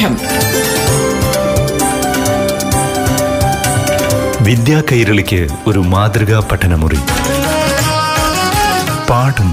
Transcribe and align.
പാഠം 0.00 0.16
വിദ്യാ 4.44 4.82
കൈരളിക്ക് 4.92 5.48
ഒരു 5.66 5.78
മാതൃകാ 5.78 6.48
പഠനമുറി. 6.52 6.98
പാഠം. 9.10 9.50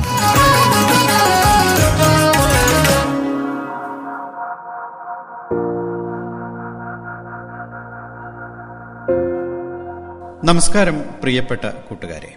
നമസ്കാരം 10.44 11.04
പ്രിയപ്പെട്ട 11.22 11.66
കൂട്ടുകാരെ. 11.66 12.36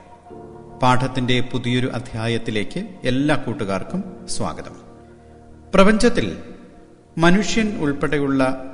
പാഠത്തിന്റെ 0.83 1.41
പുതിയൊരു 1.41 1.91
അധ്യായത്തിലേക്ക് 1.95 2.85
എല്ലാ 3.05 3.37
കൂട്ടുകാർക്കും 3.37 4.05
സ്വാഗതം. 4.29 4.77
പ്രപഞ്ചത്തിൽ 5.75 6.37
മനുഷ്യൻ 7.19 7.79
ഉൾപ്പെടെയുള്ള 7.81 8.65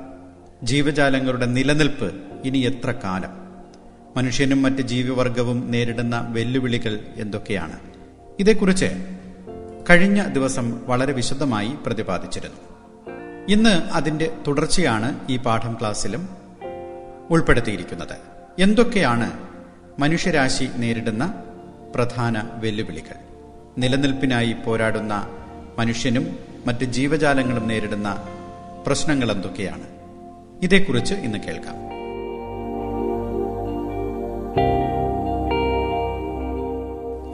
ജീവജാലങ്ങളുടെ 0.63 1.45
നിലനിൽപ്പ് 1.45 2.13
ഇനി 2.45 2.57
എത്ര 2.57 2.91
കാലം? 2.91 3.29
മനുഷ്യനും 4.17 4.61
മറ്റ് 4.61 4.81
ജീവിവർഗവും 4.81 5.71
നേരിടുന്ന 5.71 6.27
വെല്ലുവിളികൾ 6.29 6.99
എന്തൊക്കെയാണ്? 7.15 7.79
ഇതേക്കുറിച്ച് 8.39 8.85
കഴിഞ്ഞ 9.89 10.23
ദിവസം 10.23 10.81
വളരെ 10.85 11.13
വിശദമായി 11.13 11.71
പ്രതിപാദിച്ചിരുന്നു. 11.85 12.57
ഇന്ന് 13.49 13.69
അതിന്റെ 13.69 14.37
തുടർച്ചയാണ് 14.47 15.19
ഈ 15.29 15.37
പാഠം 15.37 15.77
ക്ലാസ്സിലും 15.79 16.29
ഉൾപ്പെടുത്തിയിരിക്കുന്നത്. 17.29 18.17
എന്തൊക്കെയാണ് 18.61 19.31
മനുഷ്യരാശി 19.99 20.69
നേരിടുന്ന 20.75 21.43
പ്രധാന 21.95 22.49
വെല്ലുവിളികൾ? 22.53 23.15
നിലനിൽപ്പിനായി 23.77 24.53
പോരാടുന്ന 24.53 25.27
മനുഷ്യനും 25.77 26.46
മറ്റ് 26.67 26.85
ജീവജാലങ്ങളും 26.85 27.67
നേരിടുന്ന 27.67 28.23
പ്രശ്നങ്ങൾ 28.87 29.31
എന്തൊക്കെയാണ്? 29.31 29.83
ഇതേക്കുറിച്ച് 30.63 31.13
ഇന്ന് 31.13 31.37
കേൾക്കാം. 31.37 31.75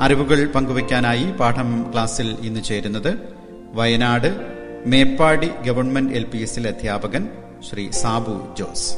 അറിവുകൾ 0.01 0.51
പങ്കുവയ്ക്കാനായി 0.51 1.31
പാഠം 1.31 1.91
ക്ലാസ്സിൽ 1.93 2.37
ഇന്ന് 2.41 2.63
ചേരുന്നത് 2.63 3.11
Wayanad 3.73 4.29
Meppadi 4.85 5.49
government 5.67 6.13
L 6.13 6.23
P 6.23 6.37
എസിലെ 6.37 6.69
അധ്യാപകൻ 6.69 7.29
ശ്രീ 7.69 7.89
സാബു 7.89 8.55
ജോസ്. 8.59 8.93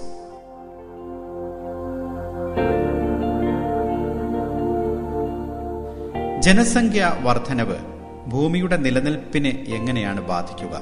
ജനസംഖ്യ 6.41 7.13
വർധനവ് 7.21 7.94
ഭൂമിയുടെ 8.27 8.77
നിലനിൽപ്പിനെ 8.77 9.65
എങ്ങനെയാണ് 9.67 10.21
ബാധിക്കുക? 10.27 10.81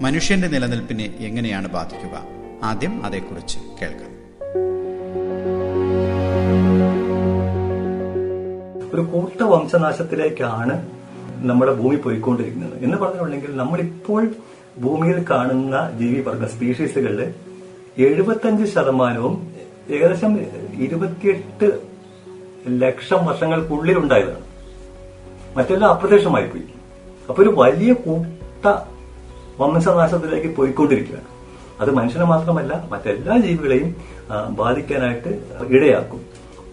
മനുഷ്യന്റെ 0.00 0.48
നിലനിൽപ്പിനെ 0.48 1.14
എങ്ങനെയാണ് 1.18 1.68
ബാധിക്കുക? 1.68 2.24
ആദ്യം 2.62 3.06
അതേക്കുറിച്ച് 3.06 3.58
കേൾക്കാം. 3.82 4.12
ഒരു 8.94 9.00
കൂട്ട 9.00 9.42
വംശനാശത്തിലേക്കാണ് 9.42 10.88
നമ്മുടെ 11.36 11.74
ഭൂമി 11.74 11.96
പോയിക്കൊണ്ടിരിക്കുന്നത്. 11.96 12.84
എന്ന് 12.84 12.96
പറഞ്ഞിട്ടുണ്ടെങ്കിൽ 12.96 13.56
നമ്മളിപ്പോൾ 13.56 14.28
ഭൂമിയിൽ 14.82 15.24
കാണുന്ന 15.30 15.98
ജീവിവർഗ 15.98 16.44
സ്പീഷീസുകളിൽ 16.46 17.34
എഴുപത്തഞ്ച് 17.98 18.74
ശതമാനവും 18.74 19.52
ഏകദേശം 19.90 20.40
ഇരുപത്തിയെട്ട് 20.74 21.80
ലക്ഷം 22.68 23.26
വർഷങ്ങൾക്കുള്ളിൽ 23.26 23.98
ഉണ്ടായതാണ് 23.98 24.46
മറ്റെല്ലാം 25.56 25.90
അപ്രത്യക്ഷമായി 25.90 26.46
പോയി 26.46 26.62
അപ്പൊ 27.28 27.42
ഒരു 27.42 27.52
വലിയ 27.56 27.92
കൂട്ട 27.92 28.66
വംശനാശത്തിലേക്ക് 29.60 30.56
പോയിക്കൊണ്ടിരിക്കുകയാണ്. 30.56 31.28
അത് 31.80 31.90
മനുഷ്യനെ 31.94 32.24
മാത്രമല്ല 32.24 32.72
മറ്റെല്ലാ 32.92 33.36
ജീവികളെയും 33.36 33.96
ബാധിക്കാനായിട്ട് 34.60 35.30
ഇടയാക്കും. 35.68 36.20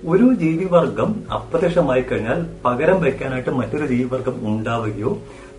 ഒരു 0.08 0.34
ജീവിവർഗം 0.34 1.10
അപ്രത്യക്ഷമായി 1.34 2.02
കഴിഞ്ഞാൽ 2.02 2.40
പകരം 2.66 3.02
വയ്ക്കാനായിട്ട് 3.02 3.50
മറ്റൊരു 3.50 3.86
ജീവിവർഗം 3.86 4.36
ഉണ്ടാവുകയോ 4.50 5.12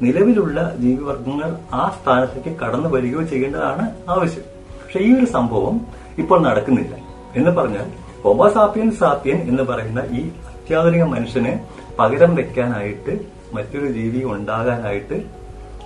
നിലവിലുള്ള 0.02 0.76
ജീവിവർഗങ്ങൾ 0.78 1.50
ആ 1.72 1.82
സ്ഥാനത്തേക്ക് 1.98 2.52
കടന്നു 2.58 2.88
വരികയോ 2.88 3.22
ചെയ്യേണ്ടതാണ് 3.22 3.84
ആവശ്യം. 4.08 4.44
പക്ഷെ 4.82 4.98
ഈ 4.98 5.18
ഒരു 5.18 5.26
സംഭവം 5.26 5.80
ഇപ്പോൾ 6.18 6.40
നടക്കുന്നില്ല. 6.48 6.94
എന്ന് 7.36 7.50
പറഞ്ഞാൽ 7.50 7.86
ഹോമോസാപ്പിയൻ 8.24 8.90
സാപ്പിയൻ 8.90 9.38
എന്ന് 9.50 9.62
പറയുന്ന 9.62 10.02
ഈ 10.18 10.20
അത്യാധുനിക 10.50 11.02
മനുഷ്യനെ 11.02 11.66
പകരം 11.98 12.34
വെക്കാനായിട്ട് 12.34 13.14
മറ്റൊരു 13.56 13.88
ജീവി 13.96 14.20
ഉണ്ടാകാനായിട്ട് 14.34 15.16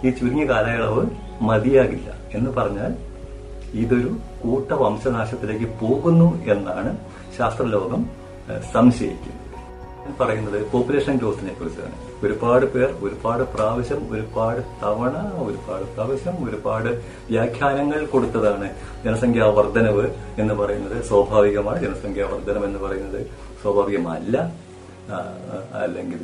ഈ 0.04 0.10
ചുരുങ്ങിയ 0.18 0.46
കാലയളവ് 0.52 1.02
മതിയാകില്ല 1.48 2.10
എന്ന് 2.34 2.50
പറഞ്ഞാൽ 2.58 2.92
ഇതൊരു 3.82 4.10
കൂട്ട 4.42 4.70
വംശനാശത്തിലേക്ക് 4.82 5.68
പോകുന്നു 5.80 6.28
എന്നാണ് 6.52 6.92
ശാസ്ത്രലോകം 7.38 8.02
സംശയിക്കുന്നത്. 8.74 9.34
പറയുന്നത് 10.20 10.58
പോപ്പുലേഷൻ 10.72 11.14
ഗ്രോത്തിനെ 11.16 11.52
കുറിച്ചാണ്. 11.54 11.96
ഒരുപാട് 12.24 12.64
പേർ 12.74 12.90
ഒരുപാട് 13.06 13.42
പ്രാവശ്യം 13.54 14.00
ഒരുപാട് 14.12 14.60
തവണ 14.82 15.16
ഒരുപാട് 15.48 15.84
പ്രാവശ്യം 15.94 16.36
ഒരുപാട് 16.46 16.88
വ്യാഖ്യാനങ്ങൾ 17.30 18.00
കൊടുത്തതാണ് 18.06 18.68
ജനസംഖ്യാ 19.04 19.46
വർധനവ് 19.58 20.06
എന്ന് 20.42 20.54
പറയുന്നത്. 20.60 20.96
സ്വാഭാവികമാണ് 21.10 21.80
ജനസംഖ്യാ 21.84 22.26
വർധനം 22.32 22.64
എന്ന് 22.68 22.80
പറയുന്നത്. 22.86 23.20
സ്വാഭാവികമല്ല 23.62 24.36
അല്ലെങ്കിൽ 25.84 26.20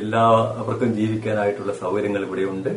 എല്ലാവർക്കും 0.00 0.90
ജീവിക്കാനായിട്ടുള്ള 0.98 1.72
സൗകര്യങ്ങൾ 1.80 2.22
ഇവിടെയുണ്ട്. 2.26 2.70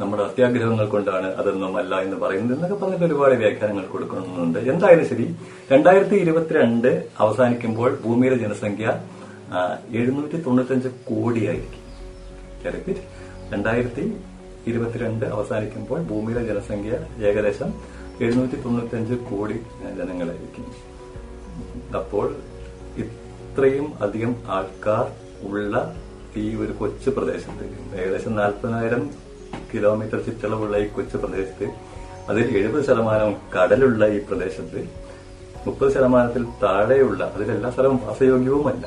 നമ്മുടെ 0.00 0.22
അത്യാഗ്രഹങ്ങൾ 0.28 0.86
കൊണ്ടാണ് 0.94 1.28
അതൊന്നും 1.40 1.74
അല്ല 1.80 1.92
എന്ന് 2.04 2.16
പറയുന്നത് 2.22 2.54
എന്നൊക്കെ 2.56 2.76
പറഞ്ഞിട്ട് 2.82 3.06
ഒരുപാട് 3.08 3.34
വ്യാഖ്യാനങ്ങൾ 3.42 3.84
കൊടുക്കുന്നുണ്ട്. 3.92 4.58
എന്തായാലും 4.72 5.06
ശരി 5.10 5.26
രണ്ടായിരത്തി 5.72 6.16
ഇരുപത്തിരണ്ട് 6.24 6.90
അവസാനിക്കുമ്പോൾ 7.24 7.90
ഭൂമിയിലെ 8.04 8.38
ജനസംഖ്യ 8.44 8.86
എഴുന്നൂറ്റി 10.00 10.40
തൊണ്ണൂറ്റഞ്ച് 10.46 10.90
കോടിയായിരിക്കും. 11.10 11.84
രണ്ടായിരത്തി 13.52 14.04
ഇരുപത്തിരണ്ട് 14.70 15.24
അവസാനിക്കുമ്പോൾ 15.36 16.00
ഭൂമിയിലെ 16.10 16.42
ജനസംഖ്യ 16.50 16.92
ഏകദേശം 17.28 17.70
എഴുന്നൂറ്റി 18.24 18.56
തൊണ്ണൂറ്റഞ്ച് 18.64 19.14
കോടി 19.30 19.58
ജനങ്ങളായിരിക്കും. 19.98 20.66
അപ്പോൾ 22.00 22.26
ഇത്രയും 23.02 23.88
അധികം 24.04 24.32
ആൾക്കാർ 24.56 25.06
ഉള്ള 25.48 25.74
ഈ 26.36 26.54
ഒരു 26.54 26.72
കൊച്ചു 26.72 27.10
പ്രദേശത്ത് 27.10 27.64
ഏകദേശം 28.00 28.34
നാൽപ്പതിനായിരം 28.36 29.02
കിലോമീറ്റർ 29.74 30.18
ചുറ്റളവുള്ള 30.26 30.76
ഈ 30.76 30.88
കൊച്ചു 30.88 31.16
പ്രദേശത്ത് 31.16 31.66
അതിൽ 32.30 32.56
എഴുപത് 32.58 32.84
ശതമാനം 32.84 33.30
കടലുള്ള 33.54 34.06
ഈ 34.06 34.18
പ്രദേശത്ത് 34.18 34.80
മുപ്പത് 35.66 35.94
ശതമാനത്തിൽ 35.94 36.42
താഴെയുള്ള 36.62 37.24
അതിലെല്ലാ 37.34 37.70
സ്ഥലവും 37.70 37.98
വാസയോഗ്യവുമല്ല. 38.04 38.84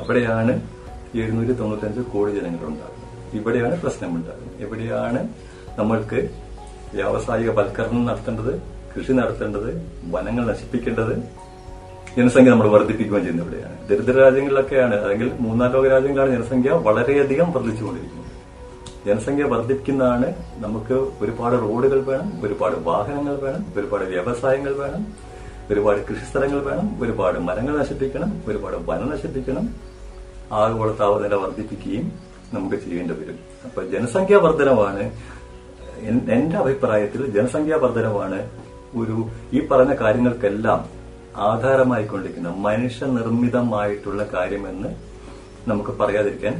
അവിടെയാണ് 0.00 0.54
എഴുന്നൂറ്റി 1.14 1.52
തൊണ്ണൂറ്റഞ്ച് 1.52 2.00
കോടി 2.00 2.32
ജനങ്ങളുണ്ടാകുന്നത് 2.32 3.36
ഇവിടെയാണ് 3.38 3.80
പ്രശ്നമുണ്ടാകുന്നത്. 3.80 4.62
ഇവിടെയാണ് 4.64 5.20
നമ്മൾക്ക് 5.78 6.18
വ്യാവസായിക 6.94 7.50
വൽക്കരണം 7.50 8.06
നടത്തേണ്ടത് 8.06 8.52
കൃഷി 8.94 9.12
നടത്തേണ്ടത് 9.12 9.70
വനങ്ങൾ 10.14 10.44
നശിപ്പിക്കേണ്ടത് 10.50 11.14
ജനസംഖ്യ 12.16 12.50
നമ്മൾ 12.50 12.68
വർദ്ധിപ്പിക്കുകയും 12.68 13.22
ചെയ്യുന്നത് 13.24 13.46
ഇവിടെയാണ്. 13.46 13.76
ദരിദ്ര 13.88 14.14
രാജ്യങ്ങളിലൊക്കെയാണ് 14.22 14.94
അല്ലെങ്കിൽ 14.94 15.28
മൂന്നാം 15.40 15.72
ലോക 15.72 15.86
രാജ്യങ്ങളിലാണ് 15.88 16.32
ജനസംഖ്യ 16.36 16.70
വളരെയധികം 16.70 17.52
വർദ്ധിച്ചുകൊണ്ടിരിക്കുന്നത്. 17.52 18.28
ജനസംഖ്യ 19.06 19.44
വർദ്ധിക്കുന്നതാണ് 19.44 20.26
നമുക്ക് 20.64 20.96
ഒരുപാട് 21.22 21.56
റോഡുകൾ 21.62 22.00
വേണം 22.10 22.28
ഒരുപാട് 22.44 22.76
വാഹനങ്ങൾ 22.88 23.36
വേണം 23.44 23.62
ഒരുപാട് 23.76 24.04
വ്യവസായങ്ങൾ 24.04 24.74
വേണം 24.74 25.02
ഒരുപാട് 25.70 25.98
കൃഷിസ്ഥലങ്ങൾ 26.06 26.60
വേണം 26.62 27.02
ഒരുപാട് 27.02 27.38
മരങ്ങൾ 27.38 27.78
നശിപ്പിക്കണം 27.78 28.30
ഒരുപാട് 28.48 28.76
വനം 28.76 29.10
നശിപ്പിക്കണം. 29.10 29.66
ആഗോള 30.52 30.90
താപനില 30.92 31.34
വർദ്ധിപ്പിക്കുകയും 31.34 32.12
നമുക്ക് 32.54 32.76
ചെയ്യേണ്ടി 32.76 33.14
വരും. 33.14 33.38
അപ്പൊ 33.64 33.82
ജനസംഖ്യാ 33.82 34.38
വർധനമാണ് 34.38 35.04
എന്റെ 36.34 36.56
അഭിപ്രായത്തിൽ 36.56 37.26
ജനസംഖ്യാ 37.26 37.76
വർധനമാണ് 37.82 38.38
ഒരു 38.96 39.16
ഈ 39.52 39.66
പറഞ്ഞ 39.66 39.94
കാര്യങ്ങൾക്കെല്ലാം 39.94 41.01
ആധാരമായിക്കൊണ്ടിരിക്കുന്ന 41.36 42.48
മനുഷ്യനിർമ്മിതമായിട്ടുള്ള 42.48 44.28
കാര്യമെന്ന് 44.34 44.88
നമുക്ക് 45.68 45.90
പറയാതിരിക്കാൻ 45.90 46.54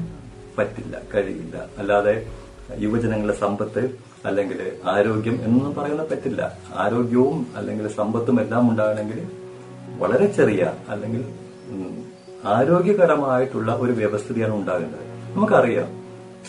പറ്റില്ല 0.58 1.00
കഴിയില്ല. 1.14 1.56
അല്ലാതെ 1.78 2.14
യുവജനങ്ങളുടെ 2.78 3.38
സമ്പത്ത് 3.40 3.82
അല്ലെങ്കിൽ 4.26 4.72
ആരോഗ്യം 4.84 5.34
എന്നൊന്നും 5.44 5.74
പറയുന്ന 5.74 6.02
പറ്റില്ല. 6.02 6.58
ആരോഗ്യവും 6.74 7.46
അല്ലെങ്കിൽ 7.56 7.88
സമ്പത്തും 7.88 8.40
എല്ലാം 8.40 8.70
ഉണ്ടാകണമെങ്കിൽ 8.70 9.20
വളരെ 9.98 10.26
ചെറിയ 10.26 10.72
അല്ലെങ്കിൽ 10.88 11.24
ആരോഗ്യകരമായിട്ടുള്ള 12.44 13.72
ഒരു 13.74 13.92
വ്യവസ്ഥിതിയാണ് 13.92 14.54
ഉണ്ടാകേണ്ടത്. 14.54 15.04
നമുക്കറിയാം 15.34 15.88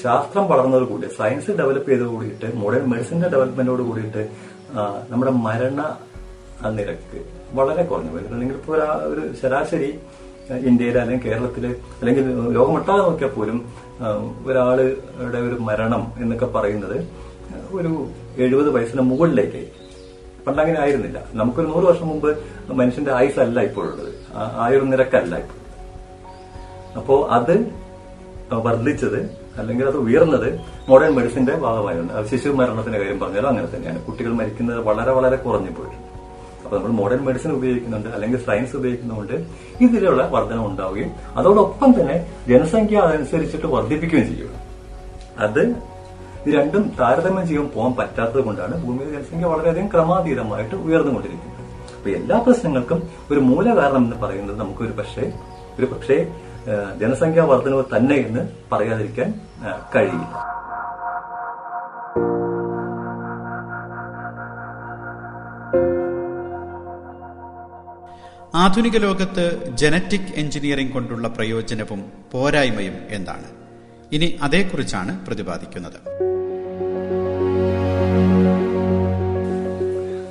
ശാസ്ത്രം 0.03 0.47
വളർന്നതോടുകൂടി 0.47 1.07
സയൻസ് 1.07 1.51
ഡെവലപ്പ് 1.51 1.89
ചെയ്തത് 1.89 2.07
കൂടിയിട്ട് 2.07 2.55
മോഡേൺ 2.55 2.85
മെഡിസിന്റെ 2.89 3.29
ഡെവലപ്മെന്റോട് 3.29 3.81
കൂടിയിട്ട് 3.81 4.29
നമ്മുടെ 5.09 5.31
മരണ 5.31 5.97
നിരക്ക് 6.69 7.19
വളരെ 7.53 7.83
കുറഞ്ഞു 7.83 8.09
അല്ലെങ്കിൽ 8.29 8.55
ഇപ്പോൾ 8.55 8.77
ഒരാ- 8.77 9.01
ശരാശരി 9.41 9.99
ആ, 10.51 10.55
ഇന്ത്യയിൽ 10.55 10.99
അല്ലെങ്കിൽ 10.99 11.25
കേരളത്തിൽ 11.25 11.65
അല്ലെങ്കിൽ 11.67 12.23
ലോകമൊട്ടാകെ 12.51 12.97
നോക്കിയാൽ 12.97 13.29
പോലും 13.29 13.57
ഒരാളുടെ 14.47 15.37
ഒരു 15.37 15.55
മരണം 15.59 16.13
എന്നൊക്കെ 16.17 16.45
പറയുന്നത് 16.45 16.97
ഒരു 17.71 18.07
എഴുപത് 18.37 18.69
വയസ്സിന് 18.69 19.01
മുകളിലേക്ക് 19.01 19.61
പണ്ട് 20.47 20.61
അങ്ങനെ 20.61 20.79
ആയിരുന്നില്ല. 20.79 21.23
നമുക്കൊരു 21.33 21.67
നൂറ് 21.67 21.83
വർഷം 21.85 22.07
മുമ്പ് 22.07 22.37
മനുഷ്യന്റെ 22.71 23.11
ആയുസ് 23.11 23.39
അല്ല 23.39 23.61
ഇപ്പോഴുള്ളത് 23.61 24.13
ആ- 24.35 24.51
ആയുർ 24.57 24.83
നിരക്കല്ല 24.83 25.37
ഇപ്പോൾ. 25.37 25.59
അപ്പോ 26.97 27.27
അത് 27.27 27.55
വർദ്ധിച്ചത് 28.53 29.19
അല്ലെങ്കിൽ 29.57 29.87
അത് 29.87 29.97
ഉയർന്നത് 29.97 30.59
മോഡേൺ 30.89 31.15
മെഡിസിന്റെ 31.15 31.55
ഭാഗമായിരുന്നു 31.55 32.27
ശിശു 32.27 32.49
മരണത്തിന്റെ 32.49 32.99
കാര്യം 32.99 33.19
പറഞ്ഞാലും 33.19 33.49
അങ്ങനെ 33.49 33.75
തന്നെയാണ്. 33.75 34.05
കുട്ടികൾ 34.05 34.33
മരിക്കുന്നത് 34.33 34.79
വളരെ 34.79 35.11
വളരെ 35.11 35.35
കുറഞ്ഞു 35.35 35.71
പോയിട്ടുണ്ട്. 35.71 36.12
അപ്പൊ 36.73 36.83
നമ്മൾ 36.83 36.93
മോഡേൺ 36.99 37.19
മെഡിസിൻ 37.25 37.49
ഉപയോഗിക്കുന്നുണ്ട് 37.57 38.07
അല്ലെങ്കിൽ 38.15 38.39
സയൻസ് 38.45 38.73
ഉപയോഗിക്കുന്നുണ്ട് 38.77 39.33
ഇതിലുള്ള 39.85 40.21
വർധന 40.35 40.59
ഉണ്ടാവുകയും 40.67 41.09
അതോടൊപ്പം 41.39 41.89
തന്നെ 41.97 42.15
ജനസംഖ്യ 42.51 42.97
അതനുസരിച്ചിട്ട് 43.07 43.67
വർദ്ധിപ്പിക്കുകയും 43.73 44.25
ചെയ്യും. 44.29 44.55
അത് 45.45 45.61
രണ്ടും 46.55 46.83
താരതമ്യം 46.99 47.45
ചെയ്യാൻ 47.49 47.67
പോകാൻ 47.75 47.91
പറ്റാത്തത് 47.99 48.41
കൊണ്ടാണ് 48.47 48.73
ഭൂമിയിലെ 48.85 49.11
ജനസംഖ്യ 49.17 49.45
വളരെയധികം 49.53 49.89
ക്രമാതീതമായിട്ട് 49.93 50.75
ഉയർന്നുകൊണ്ടിരിക്കുന്നത്. 50.85 51.61
അപ്പൊ 51.97 52.09
എല്ലാ 52.19 52.39
പ്രശ്നങ്ങൾക്കും 52.47 53.01
ഒരു 53.31 53.43
മൂല 53.49 53.67
കാരണം 53.81 54.03
എന്ന് 54.07 54.17
പറയുന്നത് 54.23 54.57
നമുക്ക് 54.63 54.83
ഒരു 54.87 54.95
പക്ഷേ 55.01 55.25
ഒരു 55.77 55.89
പക്ഷേ 55.93 56.17
ജനസംഖ്യാ 57.03 57.45
വർധനവ് 57.53 57.85
തന്നെ 57.95 58.17
എന്ന് 58.27 58.41
പറയാതിരിക്കാൻ 58.73 59.29
കഴിയില്ല. 59.95 60.35
ആധുനിക 68.63 68.97
ലോകത്ത് 68.97 69.43
ജനറ്റിക് 69.81 70.33
എഞ്ചിനീയറിംഗ് 70.41 70.93
കൊണ്ടുള്ള 70.93 71.27
പ്രയോജനവും 71.27 72.01
പോരായ്മയും 72.31 72.97
എന്താണ്? 73.17 73.47
ഇനി 74.15 74.27
അതേക്കുറിച്ചാണ് 74.45 75.13
പ്രതിപാദിക്കുന്നത്. 75.27 75.97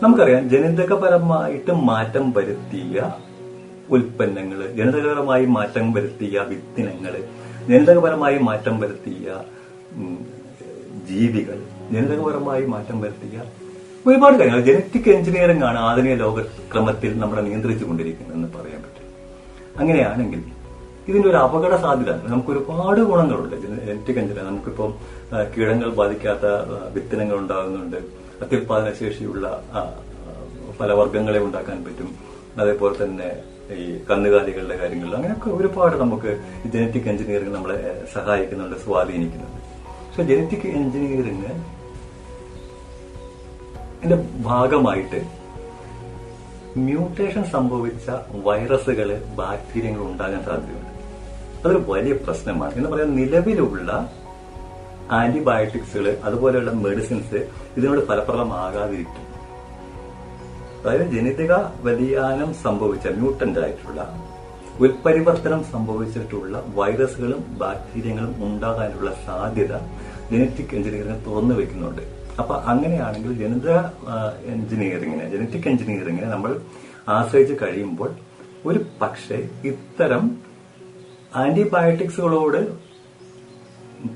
നമുക്കറിയാം 0.05 0.44
ജനിതകപരമായിട്ട് 0.52 1.73
മാറ്റം 1.90 2.25
വരുത്തിയ 2.37 2.96
ഉൽപ്പന്നങ്ങൾ 3.96 4.61
ജനിതകപരമായി 4.79 5.46
മാറ്റം 5.56 5.93
വരുത്തിയ 5.93 6.38
വിത്തിനങ്ങൾ 6.50 7.14
ജനിതകപരമായി 7.69 8.38
മാറ്റം 8.49 8.76
വരുത്തിയ 8.81 9.26
ജീവികൾ 11.11 11.58
ജനിതകപരമായി 11.93 12.64
മാറ്റം 12.75 12.99
വരുത്തിയ 13.00 13.37
ഒരുപാട് 14.09 14.37
കാര്യങ്ങൾ. 14.39 14.61
ജനറ്റിക് 14.69 15.11
എഞ്ചിനീയറിംഗ് 15.17 15.65
ആണ് 15.65 15.79
ആധുനിക 15.89 16.15
ലോകക്രമത്തിൽ 16.23 17.13
നമ്മളെ 17.23 17.43
നിയന്ത്രിച്ചു 17.49 17.85
കൊണ്ടിരിക്കുന്നതെന്ന് 17.85 18.49
പറയാൻ 18.57 18.81
പറ്റും. 18.85 19.07
അങ്ങനെയാണെങ്കിൽ 19.81 20.41
ഇതിന്റെ 21.09 21.29
ഒരു 21.29 21.37
അപകട 21.37 21.75
സാധ്യത 21.85 22.13
നമുക്ക് 22.33 22.51
ഒരുപാട് 22.55 23.01
ഗുണങ്ങളുണ്ട്. 23.11 23.57
ജനറ്റിക് 23.63 24.19
എഞ്ചിനീയർ 24.23 24.47
നമുക്കിപ്പം 24.49 24.91
കീടങ്ങൾ 25.53 25.89
ബാധിക്കാത്ത 26.01 26.47
വിത്തനങ്ങൾ 26.95 27.37
ഉണ്ടാകുന്നുണ്ട്. 27.37 27.97
അത്യുൽപാദന 28.43 28.93
ശേഷിയുള്ള 29.01 29.47
ഫലവർഗങ്ങളെ 30.79 31.41
ഉണ്ടാക്കാൻ 31.47 31.79
പറ്റും. 31.85 32.11
അതേപോലെ 32.61 32.95
തന്നെ 33.05 33.29
ഈ 33.83 33.85
കന്നുകാലികളുടെ 34.09 34.77
കാര്യങ്ങളിൽ 34.77 35.15
അങ്ങനെയൊക്കെ 35.19 35.51
ഒരുപാട് 35.59 35.95
നമുക്ക് 35.97 36.31
ജനറ്റിക് 36.73 37.09
എഞ്ചിനീയറിംഗ് 37.13 37.55
നമ്മളെ 37.55 37.79
സഹായിക്കുന്നുണ്ട് 38.15 38.77
സ്വാധീനിക്കുന്നുണ്ട്. 38.85 39.61
പക്ഷെ 40.09 40.25
ജനറ്റിക് 40.33 40.67
എഞ്ചിനീയറിംഗ് 40.79 41.53
ഇതിന്റെ 44.05 44.29
ഭാഗമായിട്ട് 44.41 45.27
മ്യൂട്ടേഷൻ 46.79 47.45
സംഭവിച്ച 47.45 48.11
വൈറസുകൾ 48.45 49.23
ബാക്ടീരിയകൾ 49.37 49.99
ഉണ്ടാകാൻ 49.99 50.45
സാധ്യതയുണ്ട്. 50.45 50.91
അതൊരു 51.65 51.85
വലിയ 51.89 52.13
പ്രശ്നമാണ്. 52.13 52.75
എന്ന് 52.75 52.89
പറയാൻ 52.89 53.17
നിലവിലുള്ള 53.17 54.13
ആന്റിബയോട്ടിക്സുകൾ 55.11 56.17
അതുപോലെയുള്ള 56.25 56.71
മെഡിസിൻസ് 56.71 57.49
ഇതിനോട് 57.77 58.07
ഫലപ്രദമാകാതിരിക്കും. 58.07 59.33
അതായത് 60.83 61.03
ജനിതക 61.03 61.53
വ്യതിയാനം 61.81 62.55
സംഭവിച്ച 62.55 63.07
മ്യൂട്ടന്റ് 63.09 63.59
ആയിട്ടുള്ള 63.59 64.23
ഉൽപരിവർത്തനം 64.81 65.65
സംഭവിച്ചിട്ടുള്ള 65.65 66.65
വൈറസുകളും 66.75 67.45
ബാക്ടീരിയകളും 67.59 68.47
ഉണ്ടാകാനുള്ള 68.47 69.15
സാധ്യത 69.27 69.77
ജനറ്റിക് 70.33 70.75
എഞ്ചിനീയറിംഗ് 70.75 71.25
തുറന്നു 71.27 71.55
വെക്കുന്നുണ്ട്. 71.55 72.22
അപ്പൊ 72.40 72.55
അങ്ങനെയാണെങ്കിൽ 72.70 73.32
ജനിത 73.43 73.70
എഞ്ചിനീയറിങ്ങിനെ 74.52 75.25
ജനറ്റിക് 75.32 75.69
എഞ്ചിനീയറിംഗിനെ 75.69 76.29
നമ്മൾ 76.29 76.52
ആശ്രയിച്ച് 77.17 77.55
കഴിയുമ്പോൾ 77.62 78.11
ഒരു 78.67 78.81
പക്ഷേ 79.00 79.38
ഇത്തരം 79.70 80.25
ആന്റിബയോട്ടിക്സുകളോട് 81.43 82.61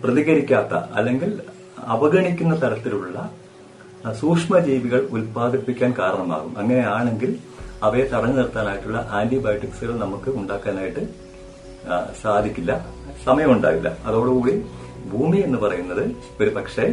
പ്രതികരിക്കാത്ത 0.03 0.75
അല്ലെങ്കിൽ 0.99 1.31
അവഗണിക്കുന്ന 1.95 2.55
തരത്തിലുള്ള 2.63 3.17
സൂക്ഷ്മജീവികൾ 4.21 5.01
ഉൽപ്പാദിപ്പിക്കാൻ 5.15 5.91
കാരണമാകും. 5.99 6.53
അങ്ങനെയാണെങ്കിൽ 6.59 7.31
അവയെ 7.83 8.05
തടഞ്ഞു 8.13 8.37
നിർത്താനായിട്ടുള്ള 8.37 8.99
ആന്റിബയോട്ടിക്സുകൾ 9.19 9.95
നമുക്ക് 10.05 10.31
ഉണ്ടാക്കാനായിട്ട് 10.41 11.03
സാധിക്കില്ല 12.23 12.73
സമയമുണ്ടാകില്ല. 13.25 13.89
അതോടുകൂടി 14.07 14.55
ഭൂമി 15.13 15.39
എന്ന് 15.47 15.59
പറയുന്നത് 15.65 16.05
ഒരു 16.41 16.51
പക്ഷേ 16.51 16.87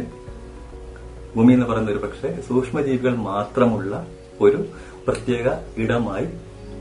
ഭൂമി 1.36 1.52
എന്ന് 1.52 1.66
പറയുന്ന 1.66 1.90
ഒരു 1.90 1.98
പക്ഷേ 1.98 2.40
സൂക്ഷ്മജീവികൾ 2.48 3.16
മാത്രമുള്ള 3.16 4.06
ഒരു 4.40 4.66
പ്രത്യേക 5.06 5.50
ഇടമായി 5.76 6.28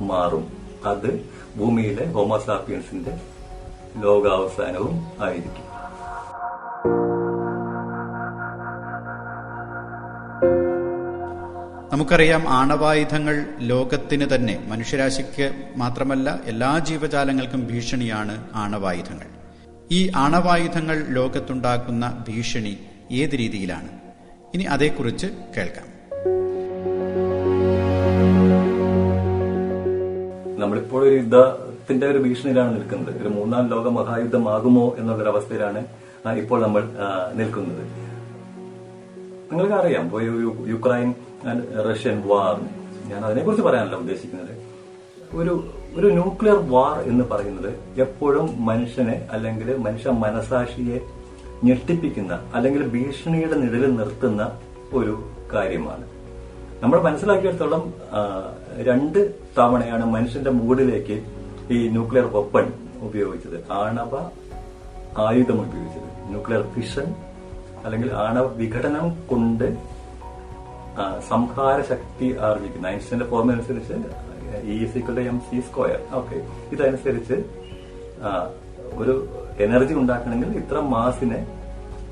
മാറും. 0.01 0.47
അത് 0.85 1.25
ഭൂമിയിലെ 1.57 2.05
ഹോമോസാപ്പിയൻസിന്റെ 2.05 3.21
ലോകാവസാനവും 4.03 4.95
ആയിരിക്കും. 5.23 5.73
നമുക്കറിയാം 11.91 12.50
ആണവായുധങ്ങൾ 12.50 13.45
ലോകത്തിന് 13.59 14.35
തന്നെ 14.35 14.63
മനുഷ്യരാശിക്ക് 14.67 15.51
മാത്രമല്ല 15.77 16.39
എല്ലാ 16.45 16.79
ജീവജാലങ്ങൾക്കും 16.79 17.67
ഭീഷണിയാണ് 17.67 18.44
ആണവായുധങ്ങൾ. 18.55 19.25
ഈ 19.91 20.11
ആണവായുധങ്ങൾ 20.15 21.05
ലോകത്തുണ്ടാക്കുന്ന 21.09 22.25
ഭീഷണി 22.27 22.77
ഏത് 23.11 23.31
രീതിയിലാണ്? 23.35 24.02
ഇനി 24.53 24.63
അതേക്കുറിച്ച് 24.63 25.27
കേൾക്കാം. 25.57 25.85
നമ്മളിപ്പോൾ 30.59 31.03
ഒരു 31.03 31.15
യുദ്ധത്തിന്റെ 31.15 32.07
ഒരു 32.07 32.17
ഭീഷണിയിലാണ് 32.17 32.75
നിൽക്കുന്നത്. 32.75 33.21
ഒരു 33.21 33.29
മൂന്നാം 33.29 33.69
ലോക 33.69 33.88
മഹായുദ്ധമാകുമോ 33.88 34.95
എന്നുള്ളൊരു 34.97 35.29
അവസ്ഥയിലാണ് 35.29 35.85
ഇപ്പോൾ 36.38 36.61
നമ്മൾ 36.61 36.83
നിൽക്കുന്നത്. 37.33 37.81
നിങ്ങൾക്ക് 39.51 39.73
അറിയാം 39.73 40.11
യുക്രൈൻ 40.69 41.13
റഷ്യൻ 41.91 42.27
വാർ. 42.27 42.55
ഞാൻ 43.10 43.25
അതിനെക്കുറിച്ച് 43.25 43.65
പറയാനല്ല 43.65 43.95
ഉദ്ദേശിക്കുന്നത്. 43.95 44.53
ഒരു 45.36 45.74
ഒരു 45.95 46.07
ന്യൂക്ലിയർ 46.07 46.55
വാർ 46.55 47.00
എന്ന് 47.00 47.25
പറയുന്നത് 47.31 48.01
എപ്പോഴും 48.01 48.65
മനുഷ്യനെ 48.65 49.27
അല്ലെങ്കിൽ 49.31 49.77
മനുഷ്യ 49.77 50.10
മനസാക്ഷിയെ 50.10 51.00
ഞെട്ടിപ്പിക്കുന്ന 51.67 52.34
അല്ലെങ്കിൽ 52.55 52.84
ഭീഷണിയുടെ 52.93 53.58
നിഴലിൽ 53.63 53.91
നിർത്തുന്ന 54.00 54.43
ഒരു 55.00 55.13
കാര്യമാണ്. 55.53 56.05
നമ്മൾ 56.84 56.98
മനസ്സിലാക്കിയിടത്തോളം 57.08 57.84
രണ്ട് 58.88 59.20
തവണയാണ് 59.58 60.05
മനുഷ്യന്റെ 60.15 60.51
മൂടിലേക്ക് 60.60 61.17
ഈ 61.75 61.77
ന്യൂക്ലിയർ 61.96 62.25
വെപ്പൺ 62.36 62.65
ഉപയോഗിച്ചത്. 63.08 63.58
ആണവ 63.82 64.13
ആയുധം 65.25 65.60
ഉപയോഗിച്ചത്. 65.65 66.10
ന്യൂക്ലിയർ 66.32 66.63
ഫിഷൻ 66.75 67.08
അല്ലെങ്കിൽ 67.86 68.10
ആണവ 68.25 68.46
വിഘടനം 68.62 69.08
കൊണ്ട് 69.29 69.67
സംഹാര 71.29 71.77
ശക്തി 71.91 72.27
ആർജിക്കുന്ന. 72.48 72.86
ഐൻസ്റ്റൈന്റെ 72.88 73.27
ഫോർമുല 73.32 73.55
അനുസരിച്ച് 73.58 73.93
E 74.74 74.77
M 75.32 75.39
C 75.48 75.60
square 75.67 76.01
okay 76.20 76.38
ഇതനുസരിച്ച് 76.74 77.38
ഒരു 79.01 79.13
എനർജി 79.65 79.93
ഉണ്ടാക്കണമെങ്കിൽ 79.93 80.57
ഇത്ര 80.57 80.77
മാസിനെ 80.93 81.39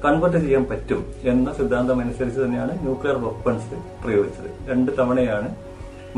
കൺവേർട്ട് 0.05 0.38
ചെയ്യാൻ 0.38 0.63
പറ്റും 0.69 1.01
എന്ന 1.31 1.53
സിദ്ധാന്തം 1.53 2.00
അനുസരിച്ച് 2.01 2.39
തന്നെയാണ് 2.39 2.74
ന്യൂക്ലിയർ 2.86 3.17
വെപ്പൺസ് 3.25 3.77
പ്രയോഗിച്ചത്. 4.03 4.50
രണ്ട് 4.69 4.91
തവണയാണ് 5.00 5.50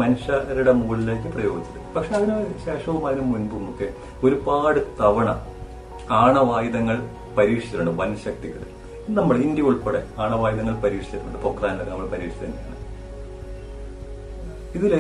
മനുഷ്യരുടെ 0.01 0.72
മുകളിലേക്ക് 0.72 1.27
പ്രയോഗിച്ചത്. 1.34 1.80
പക്ഷെ 1.96 2.13
അതിന് 2.15 2.36
ശേഷവും 2.65 3.08
അതിന് 3.08 3.25
മുൻപും 3.32 3.70
ഒക്കെ 3.72 3.88
ഒരുപാട് 4.24 4.80
തവണ 5.01 5.30
ആണവായുധങ്ങൾ 6.12 6.98
പരീക്ഷിച്ചിട്ടുണ്ട് 7.38 7.92
വൻ 8.01 8.18
ശക്തികൾ 8.25 8.62
നമ്മൾ 9.10 9.36
ഇന്ത്യ 9.38 9.63
ഉൾപ്പെടെ 9.70 10.03
ആണവായുധങ്ങൾ 10.20 10.75
പരീക്ഷിച്ചിട്ടുണ്ട്. 10.86 11.38
പൊക്രാനിലൊക്കെ 11.46 11.92
നമ്മൾ 11.92 12.08
പരീക്ഷിച്ചു 12.08 12.46
തന്നെയാണ്. 12.46 12.77
ഇതിൽ 14.75 14.94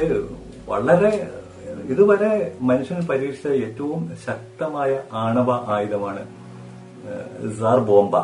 വളരെ 0.67 1.13
ഇതുവരെ 1.91 2.31
മനുഷ്യൻ 2.69 3.01
പരീക്ഷിച്ച 3.11 3.47
ഏറ്റവും 3.65 4.01
ശക്തമായ 4.25 4.91
ആണവ 5.23 5.49
ആയുധമാണ് 5.75 6.23
സാർ 7.59 7.79
ബോംബ 7.89 8.15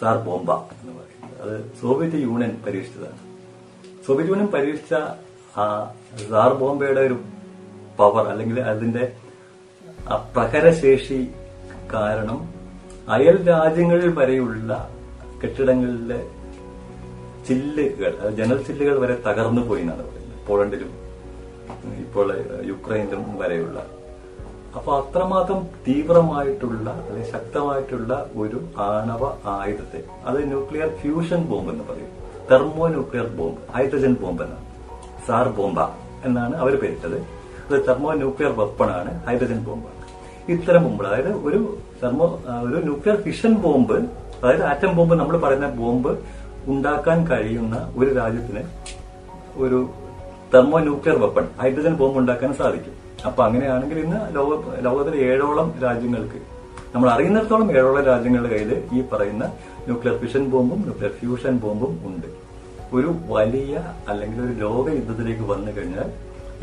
സാർ 0.00 0.16
ബോംബ 0.26 0.50
എന്ന് 0.80 0.92
പറയുന്നത്. 0.98 1.36
അത് 1.42 1.54
സോവിയറ്റ് 1.80 2.18
യൂണിയൻ 2.26 2.52
പരീക്ഷിച്ചതാണ്. 2.66 3.18
സോവിയറ്റ് 4.06 4.32
യൂണിയൻ 4.32 4.50
പരീക്ഷിച്ച 4.56 4.94
ആ 5.56 5.66
സാർ 6.30 6.52
ബോംബയുടെ 6.52 7.00
ഒരു 7.00 7.18
പവർ 7.98 8.24
അല്ലെങ്കിൽ 8.32 8.60
അതിന്റെ 8.72 9.04
പ്രഹരശേഷി 10.36 11.20
കാരണം 11.94 12.38
അയൽ 13.14 13.36
രാജ്യങ്ങളിൽ 13.48 14.10
വരെയുള്ള 14.18 14.70
കെട്ടിടങ്ങളിലെ 15.42 16.20
ചില്ലുകൾ 17.48 18.12
ജനൽ 18.38 18.58
ചില്ലുകൾ 18.62 18.96
വരെ 19.00 19.16
തകർന്നു 19.26 19.62
പോയി 19.68 19.82
എന്നാണ് 19.84 20.02
പറയുന്നത്. 20.08 20.46
പോളണ്ടിലും 20.48 20.90
ഇപ്പോൾ 22.04 22.28
യുക്രൈനിലും 22.70 23.24
വരെയുള്ള 23.40 23.78
അപ്പൊ 24.76 24.90
അത്രമാത്രം 25.00 25.60
തീവ്രമായിട്ടുള്ള 25.86 26.88
അല്ലെങ്കിൽ 27.06 27.30
ശക്തമായിട്ടുള്ള 27.32 28.12
ഒരു 28.42 28.58
ആണവ 28.88 29.22
ആയുധത്തെ 29.54 30.00
അത് 30.28 30.38
ന്യൂക്ലിയർ 30.50 30.88
ഫ്യൂഷൻ 31.00 31.40
ബോംബ് 31.50 31.70
എന്ന് 31.72 31.84
പറയും. 31.90 32.10
Thermo 32.50 32.86
nuclear 32.94 33.26
bomb 33.38 33.58
hydrogen 33.76 34.14
bomb 34.22 34.42
എന്നാണ്. 34.44 34.66
സാർ 35.26 35.48
ബോംബ 35.58 35.80
എന്നാണ് 36.28 36.54
അവർ 36.62 36.74
പേരിട്ടത്. 36.82 37.18
അത് 37.66 37.76
തെർമോ 37.88 38.12
ന്യൂക്ലിയർ 38.22 38.52
വെപ്പണാണ് 38.60 39.10
ഹൈഡ്രജൻ 39.26 39.60
ബോംബ്. 39.64 39.88
ഇത്തരം 40.54 40.84
ബോംബ് 40.84 41.04
അതായത് 41.08 41.32
ഒരു 41.48 41.58
തെർമോ 42.02 42.26
ഒരു 42.66 42.78
ന്യൂക്ലിയർ 42.88 43.18
ഫിഷൻ 43.26 43.52
ബോംബ് 43.64 43.98
അതായത് 44.42 44.64
ആറ്റം 44.70 44.92
ബോംബ് 44.96 45.14
നമ്മൾ 45.14 45.36
പറയുന്ന 45.38 45.68
ബോംബ് 45.80 46.12
ഉണ്ടാക്കാൻ 46.72 47.18
കഴിയുന്ന 47.30 47.76
ഒരു 47.96 48.10
രാജ്യത്തിന് 48.20 48.62
ഒരു 49.56 49.78
thermo 50.52 50.78
nuclear 50.86 51.16
weapon 51.24 51.44
hydrogen 51.60 51.94
bomb 51.98 52.18
ഉണ്ടാക്കാൻ 52.20 52.52
സാധിക്കും. 52.60 52.94
അപ്പൊ 53.28 53.40
അങ്ങനെയാണെങ്കിൽ 53.46 53.98
ഇന്ന് 54.04 54.20
ലോക 54.36 54.52
ലോകത്തിലെ 54.86 55.18
ഏഴോളം 55.30 55.68
രാജ്യങ്ങൾക്ക് 55.84 56.38
നമ്മൾ 56.94 57.08
അറിയുന്നിടത്തോളം 57.14 57.68
ഏഴോളം 57.76 58.04
രാജ്യങ്ങളുടെ 58.12 58.50
കയ്യിൽ 58.52 58.72
ഈ 58.96 59.00
പറയുന്ന 59.10 59.44
ന്യൂക്ലിയർ 59.86 60.16
ഫിഷൻ 60.22 60.44
ബോംബും 60.54 60.80
ന്യൂക്ലിയർ 60.86 61.12
ഫ്യൂഷൻ 61.20 61.54
ബോംബും 61.64 61.92
ഉണ്ട്. 62.08 62.28
ഒരു 62.96 63.10
വലിയ 63.34 63.74
അല്ലെങ്കിൽ 64.10 64.40
ഒരു 64.46 64.54
ലോക 64.64 64.86
യുദ്ധത്തിലേക്ക് 64.98 65.44
വന്നു 65.52 65.72
കഴിഞ്ഞാൽ 65.76 66.08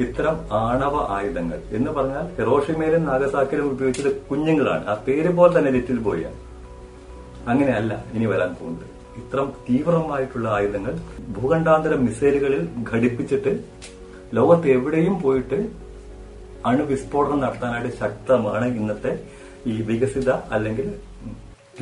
ഇത്തരം 0.06 0.36
ആണവ 0.64 0.96
ആയുധങ്ങൾ 1.18 1.60
എന്ന് 1.78 1.92
പറഞ്ഞാൽ 1.98 2.26
ഹിറോഷിമയിലും 2.40 3.06
നാഗസാക്കിലും 3.12 3.70
ഉപയോഗിച്ചത് 3.76 4.12
കുഞ്ഞുങ്ങളാണ്. 4.30 4.84
ആ 4.92 4.96
പേര് 5.08 5.32
പോലെ 5.38 5.54
തന്നെ 5.58 5.72
ലിറ്റിൽ 5.78 6.00
ബോയാണ് 6.08 6.40
അങ്ങനെയല്ല 7.52 7.94
ഇനി 8.16 8.26
വരാൻ 8.34 8.52
പോകുന്നത്. 8.60 8.86
ഇത്തരം 9.22 9.48
തീവ്രമായിട്ടുള്ള 9.68 10.48
ആയുധങ്ങൾ 10.58 10.94
ഭൂഖണ്ഡാന്തര 11.36 11.94
മിസൈലുകളിൽ 12.06 12.64
ഘടിപ്പിച്ചിട്ട് 12.92 13.52
ലോകത്ത് 14.34 14.68
എവിടെയും 14.78 15.16
പോയിട്ട് 15.22 15.60
അണുവിസ്ഫോടനം 16.66 17.42
നടത്താനായിട്ട് 17.46 17.92
ശക്തമാണ് 18.02 18.68
ഇന്നത്തെ 18.80 19.12
ഈ 19.72 19.76
വികസിത 19.90 20.30
അല്ലെങ്കിൽ 20.56 20.88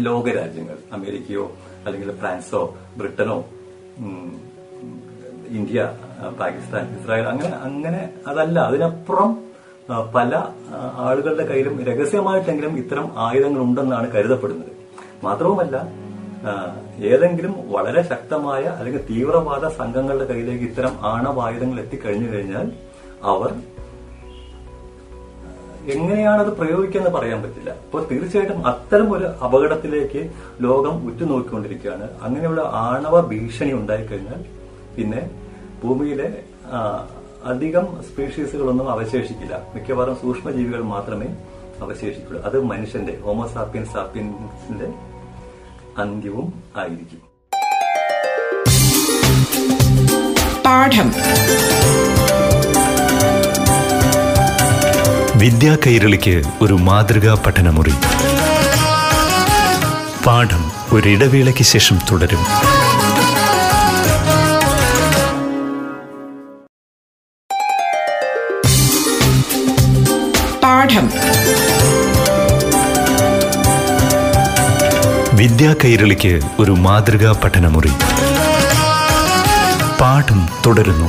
ലോകരാജ്യങ്ങൾ 0.06 0.78
അമേരിക്കയോ 0.96 1.46
അല്ലെങ്കിൽ 1.86 2.10
ഫ്രാൻസോ 2.22 2.62
ബ്രിട്ടനോ 2.98 3.38
ഇന്ത്യ 5.58 5.82
പാകിസ്ഥാൻ 6.40 6.86
ഇസ്രായേൽ 6.96 7.28
അങ്ങനെ 7.32 7.56
അങ്ങനെ 7.68 8.02
അതല്ല. 8.28 8.58
അതിനപ്പുറം 8.70 9.32
പല 10.16 10.32
ആളുകളുടെ 11.06 11.44
കയ്യിലും 11.50 11.76
രഹസ്യമായിട്ടെങ്കിലും 11.90 12.74
ഇത്തരം 12.82 13.08
ആയുധങ്ങൾ 13.26 13.62
ഉണ്ടെന്നാണ് 13.62 14.08
കരുതപ്പെടുന്നത്. 14.16 14.72
മാത്രവുമല്ല 15.24 15.76
ഏതെങ്കിലും 17.02 17.54
വളരെ 17.72 18.02
ശക്തമായ 18.02 18.64
അല്ലെങ്കിൽ 18.64 19.02
തീവ്രവാദ 19.10 19.68
സംഘങ്ങളുടെ 19.68 20.26
കയ്യിലേക്ക് 20.26 20.64
ഇത്തരം 20.64 20.94
ആണവായുധങ്ങൾ 21.04 21.80
എത്തിക്കഴിഞ്ഞു 21.80 22.34
കഴിഞ്ഞാൽ 22.34 22.72
അവർ 23.24 23.54
എങ്ങനെയാണ് 25.94 26.42
അത് 26.42 26.58
പ്രയോഗിക്കുക 26.58 27.10
പറയാൻ 27.16 27.42
പറ്റില്ല. 27.42 27.70
അപ്പോൾ 27.70 28.08
തീർച്ചയായിട്ടും 28.12 28.68
അത്തരം 28.68 29.14
ഒരു 29.14 29.26
അപകടത്തിലേക്ക് 29.46 30.32
ലോകം 30.62 31.08
ഉറ്റുനോക്കിക്കൊണ്ടിരിക്കുകയാണ്. 31.08 32.10
അങ്ങനെയുള്ള 32.22 32.62
ആണവ 32.62 33.22
ഭീഷണി 33.22 33.74
ഉണ്ടായിക്കഴിഞ്ഞാൽ 33.74 34.46
പിന്നെ 34.98 35.32
ഭൂമിയിലെ 35.84 36.44
അധികം 37.46 38.04
സ്പീഷീസുകളൊന്നും 38.04 38.92
അവശേഷിക്കില്ല. 38.92 39.68
മിക്കവാറും 39.76 40.16
സൂക്ഷ്മജീവികൾ 40.16 40.82
മാത്രമേ 40.84 41.36
അവശേഷിക്കുള്ളൂ. 41.82 42.44
അത് 42.44 42.64
മനുഷ്യന്റെ 42.64 43.20
ഹോമോസാപ്പിയൻ 43.26 43.86
സാപ്പിയൻസിന്റെ 43.86 45.15
അന്ത്യവും 45.98 46.54
ആയിരിക്കും. 46.78 47.22
പാഠം. 50.66 51.14
വിദ്യാ 55.40 55.78
കൈരളിക്ക് 55.88 56.44
ഒരു 56.62 56.74
മാതൃകാ 56.74 57.44
പഠനമുറി. 57.46 57.94
പാഠം 60.26 60.72
ഒരിടവേളയ്ക്ക് 60.92 61.64
ശേഷം 61.64 62.00
തുടരും. 62.12 62.46
വിദ്യാ 75.46 75.76
കൈരളിക്ക് 75.84 76.40
ഒരു 76.60 76.72
മാതൃകാ 76.72 77.42
പഠനമുറി. 77.44 77.90
പാഠം 80.02 80.50
തുടരുന്നു. 80.66 81.06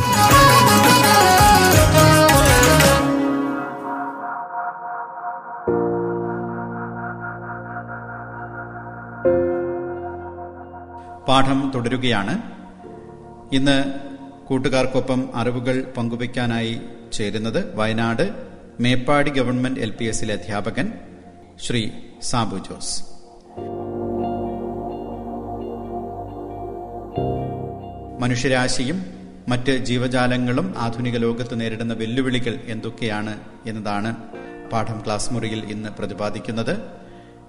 പാഠം 11.29 11.73
തുടരുകയാണ്. 11.75 12.43
ഇന്ന് 13.53 13.85
കൂട്ടുകാർക്കൊപ്പം 14.47 15.29
അറിവുകൾ 15.35 15.93
പങ്കുവയ്ക്കാനായി 15.97 16.81
ചേരുന്നത് 17.13 17.77
Wayanad 17.77 18.33
Meppadi 18.81 19.31
government 19.31 19.81
L 19.81 19.91
P 19.91 20.05
എസിലെ 20.05 20.35
അധ്യാപകൻ 20.35 20.93
ശ്രീ 21.67 21.91
സാബു 22.23 22.57
ജോസ്. 22.57 23.17
മനുഷ്യരാശിയും 28.21 29.07
മറ്റ് 29.49 29.77
ജീവജാലങ്ങളും 29.77 30.75
ആധുനിക 30.79 31.17
ലോകത്ത് 31.17 31.61
നേരിടുന്ന 31.61 31.95
വെല്ലുവിളികൾ 31.95 32.59
എന്തൊക്കെയാണ് 32.67 33.41
എന്നതാണ് 33.67 34.17
പാഠം 34.73 35.03
ക്ലാസ് 35.05 35.33
മുറിയിൽ 35.33 35.65
ഇന്ന് 35.71 35.89
പ്രതിപാദിക്കുന്നത്. 35.89 36.79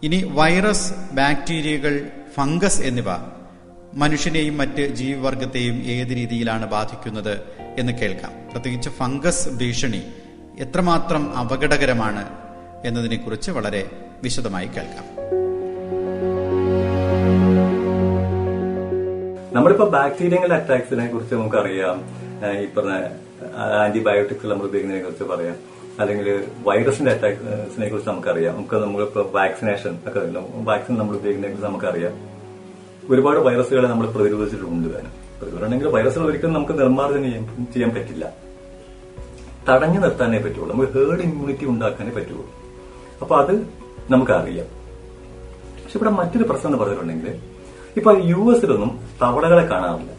ഇനി 0.03 0.24
വൈറസ് 0.24 0.93
ബാക്ടീരിയകൾ 1.12 2.07
ഫംഗസ് 2.36 2.81
എന്നിവ 2.81 3.05
മനുഷ്യനെയും 3.93 4.57
മറ്റ് 4.57 4.95
ജീവിവർഗത്തെയും 4.95 5.83
ഏത് 5.83 6.07
രീതിയിലാണ് 6.07 6.65
ബാധിക്കുന്നത് 6.65 7.41
എന്ന് 7.79 7.93
കേൾക്കാം. 7.93 8.31
പ്രത്യേകിച്ച് 8.51 8.89
ഫംഗസ് 8.89 9.50
ഭീഷണി 9.50 10.03
എത്രമാത്രം 10.59 11.38
അപകടകരമാണ് 11.38 12.25
എന്നതിനെക്കുറിച്ച് 12.86 13.51
വളരെ 13.51 13.89
വിശദമായി 14.24 14.65
കേൾക്കാം. 14.65 15.16
നമ്മളിപ്പോ 19.51 19.86
ബാക്ടീരിയങ്ങളുടെ 19.86 20.56
അറ്റാക്സിനെ 20.56 21.08
കുറിച്ച് 21.08 21.36
നമുക്കറിയാം. 21.36 22.01
ഈ 22.60 22.68
പറഞ്ഞ 22.77 22.89
ആന്റിബയോട്ടിക്സ് 23.84 24.48
നമ്മൾ 24.48 24.66
ഉപയോഗിക്കുന്നതിനെ 24.66 25.04
കുറിച്ച് 25.04 25.24
പറയാം. 25.24 25.56
അല്ലെങ്കിൽ 26.00 26.48
വൈറസിന്റെ 26.63 27.12
അറ്റാക്സിനെ 27.12 27.89
കുറിച്ച് 27.89 28.10
നമുക്കറിയാം. 28.10 28.56
നമുക്ക് 28.56 28.75
നമ്മളിപ്പോ 28.75 29.30
വാക്സിനേഷൻ 29.32 30.00
ഒക്കെ 30.08 30.20
വാക്സിൻ 30.63 30.98
നമ്മൾ 30.98 31.16
ഉപയോഗിക്കുന്നതിനെ 31.16 31.62
കുറിച്ച് 31.62 31.66
നമുക്കറിയാം. 31.66 32.13
ഒരുപാട് 33.13 33.39
വൈറസുകളെ 33.39 33.88
നമ്മൾ 33.88 34.12
പ്രതിരോധിച്ചിട്ടുണ്ട് 34.12 35.00
തന്നെ. 35.00 35.12
പ്രതിരോധമാണെങ്കിൽ 35.39 35.88
വൈറസുകൾ 35.88 36.25
ഒരിക്കലും 36.25 36.54
നമുക്ക് 36.54 36.80
നിർമ്മാർജനം 36.80 37.24
ചെയ്യാൻ 37.74 37.89
പറ്റില്ല. 37.89 38.34
തടഞ്ഞു 39.70 40.00
നിർത്താനേ 40.00 40.38
പറ്റുള്ളൂ. 40.38 40.74
നമുക്ക് 40.74 40.92
ഹേർഡ് 40.92 41.22
ഇമ്മ്യൂണിറ്റി 41.22 41.66
ഉണ്ടാക്കാനേ 41.66 42.12
പറ്റുള്ളൂ. 42.12 42.46
അപ്പൊ 43.22 43.36
അത് 43.38 43.68
നമുക്കറിയാം. 44.10 44.66
പക്ഷെ 45.84 45.98
ഇവിടെ 45.98 46.10
മറ്റൊരു 46.10 46.44
പ്രശ്നം 46.44 46.72
എന്ന് 46.72 46.77
പറഞ്ഞിട്ടുണ്ടെങ്കിൽ 46.77 47.39
ഇപ്പൊ 47.98 48.13
യു 48.18 48.56
എസിലൊന്നും 48.56 49.07
തവളകളെ 49.21 49.65
കാണാറില്ല. 49.67 50.12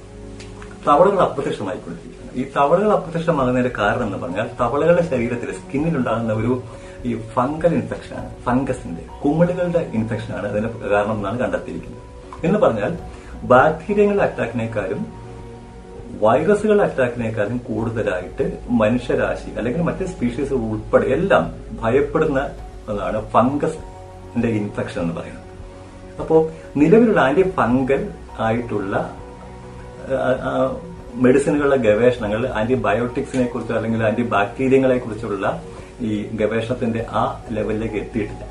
തവളകൾ 0.89 1.21
അപ്രത്യക്ഷമായിക്കൊണ്ടിരിക്കുകയാണ്. 1.21 2.19
ഈ 2.35 2.51
തവളകൾ 2.57 2.93
അപ്രത്യക്ഷമാകുന്നതിന്റെ 2.93 3.77
കാരണം 3.79 4.07
എന്ന് 4.07 4.19
പറഞ്ഞാൽ 4.19 4.51
തവളകളുടെ 4.61 5.03
ശരീരത്തിൽ 5.03 5.53
സ്കിന്നിൽ 5.53 5.97
ഉണ്ടാകുന്ന 5.97 6.33
ഒരു 6.33 6.63
ഈ 7.05 7.21
ഫംഗൽ 7.35 7.75
ഇൻഫെക്ഷൻ 7.75 8.17
ആണ് 8.17 8.37
ഫംഗസിന്റെ 8.43 9.03
കുമിളുകളുടെ 9.25 9.91
ഇൻഫെക്ഷൻ 9.95 10.35
ആണ് 10.35 10.47
അതിന് 10.49 10.69
കാരണം 10.91 11.13
എന്നാണ് 11.13 11.39
കണ്ടെത്തിയിരിക്കുന്നത്. 11.39 12.03
എന്ന് 12.47 12.59
പറഞ്ഞാൽ 12.59 12.99
ബാക്ടീരിയങ്ങളുടെ 13.43 14.25
അറ്റാക്കിനേക്കാളും 14.25 15.07
വൈറസുകളുടെ 16.21 16.83
അറ്റാക്കിനേക്കാളും 16.83 17.59
കൂടുതലായിട്ട് 17.59 18.59
മനുഷ്യരാശി 18.71 19.51
അല്ലെങ്കിൽ 19.51 19.83
മറ്റ് 19.83 20.05
സ്പീഷീസ് 20.05 20.53
ഉൾപ്പെടെ 20.53 21.07
എല്ലാം 21.07 21.55
ഭയപ്പെടുന്ന 21.83 22.51
ഒന്നാണ് 22.89 23.31
ഫംഗസിന്റെ 23.31 24.49
ഇൻഫെക്ഷൻ 24.49 25.01
എന്ന് 25.03 25.15
പറയുന്നത്. 25.15 25.45
അപ്പോൾ 26.21 26.49
നിലവിലുള്ള 26.77 27.21
ആന്റി 27.21 27.51
ഫംഗൽ 27.51 28.11
ആയിട്ടുള്ള 28.41 28.95
മെഡിസിനുകളുടെ 31.15 31.77
ഗവേഷണങ്ങൾ 31.77 32.47
ആന്റിബയോട്ടിക്സിനെ 32.49 33.47
കുറിച്ച് 33.47 33.73
അല്ലെങ്കിൽ 33.73 34.05
ആന്റി 34.05 34.23
ബാക്ടീരിയങ്ങളെ 34.23 34.99
കുറിച്ചുള്ള 34.99 35.63
ഈ 36.01 36.27
ഗവേഷണത്തിന്റെ 36.33 37.07
ആ 37.11 37.23
ലെവലിലേക്ക് 37.51 37.95
എത്തിയിട്ടില്ല. 37.95 38.45